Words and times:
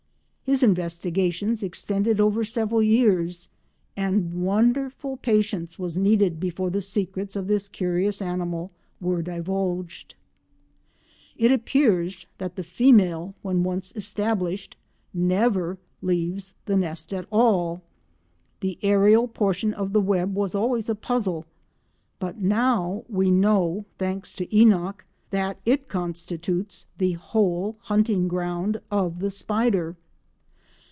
His 0.43 0.63
investigations 0.63 1.63
extended 1.63 2.19
over 2.19 2.43
several 2.43 2.83
years, 2.83 3.47
and 3.95 4.43
wonderful 4.43 5.15
patience 5.15 5.79
was 5.79 5.95
needed 5.97 6.41
before 6.41 6.69
the 6.69 6.81
secrets 6.81 7.37
of 7.37 7.47
this 7.47 7.69
curious 7.69 8.21
animal 8.21 8.69
were 8.99 9.21
divulged. 9.21 10.13
It 11.37 11.53
appears 11.53 12.25
that 12.37 12.57
the 12.57 12.65
female, 12.65 13.33
when 13.43 13.63
once 13.63 13.93
established, 13.95 14.75
never 15.13 15.77
leaves 16.01 16.53
the 16.65 16.75
nest 16.75 17.13
at 17.13 17.27
all! 17.31 17.81
The 18.59 18.77
aerial 18.81 19.29
portion 19.29 19.73
of 19.73 19.93
the 19.93 20.01
web 20.01 20.35
was 20.35 20.53
always 20.53 20.89
a 20.89 20.95
puzzle, 20.95 21.45
but 22.19 22.41
now 22.41 23.05
we 23.07 23.31
know, 23.31 23.85
thanks 23.97 24.33
to 24.33 24.45
Enock, 24.47 25.05
that 25.29 25.61
it 25.65 25.87
constitutes 25.87 26.87
the 26.97 27.13
whole 27.13 27.77
hunting 27.83 28.27
ground 28.27 28.81
of 28.91 29.19
the 29.19 29.29
spider. 29.29 29.95